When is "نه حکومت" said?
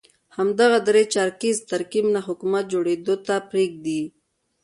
2.15-2.63